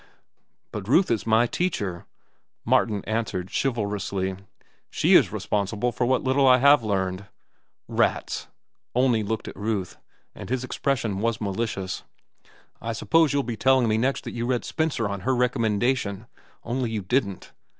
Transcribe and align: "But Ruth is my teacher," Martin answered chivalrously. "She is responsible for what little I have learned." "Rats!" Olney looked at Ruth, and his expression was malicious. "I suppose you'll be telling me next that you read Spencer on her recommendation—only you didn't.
"But 0.71 0.87
Ruth 0.87 1.11
is 1.11 1.27
my 1.27 1.45
teacher," 1.45 2.07
Martin 2.65 3.03
answered 3.05 3.51
chivalrously. 3.53 4.35
"She 4.89 5.13
is 5.13 5.31
responsible 5.31 5.91
for 5.91 6.07
what 6.07 6.23
little 6.23 6.47
I 6.47 6.57
have 6.57 6.81
learned." 6.83 7.27
"Rats!" 7.87 8.47
Olney 8.95 9.21
looked 9.21 9.47
at 9.47 9.55
Ruth, 9.55 9.99
and 10.33 10.49
his 10.49 10.63
expression 10.63 11.19
was 11.19 11.39
malicious. 11.39 12.01
"I 12.81 12.93
suppose 12.93 13.31
you'll 13.31 13.43
be 13.43 13.55
telling 13.55 13.87
me 13.87 13.99
next 13.99 14.23
that 14.23 14.31
you 14.31 14.47
read 14.47 14.65
Spencer 14.65 15.07
on 15.07 15.19
her 15.19 15.35
recommendation—only 15.35 16.89
you 16.89 17.03
didn't. 17.03 17.51